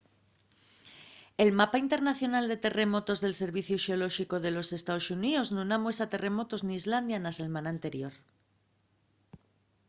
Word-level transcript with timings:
el 1.43 1.49
mapa 1.59 1.77
internacional 1.85 2.43
de 2.47 2.61
terremotos 2.65 3.17
del 3.21 3.37
serviciu 3.43 3.77
xeolóxicu 3.85 4.35
de 4.41 4.51
los 4.55 4.67
estaos 4.77 5.05
xuníos 5.07 5.47
nun 5.55 5.69
amuesa 5.77 6.11
terremotos 6.13 6.61
n’islandia 6.63 7.17
na 7.21 7.35
selmana 7.39 7.69
anterior 7.75 8.13